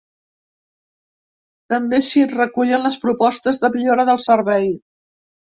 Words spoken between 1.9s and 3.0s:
s’hi recullen les